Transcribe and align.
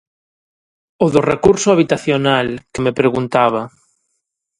O 1.05 1.07
do 1.13 1.21
recurso 1.31 1.67
habitacional, 1.73 2.47
que 2.71 2.83
me 2.85 2.97
preguntaba. 2.99 3.61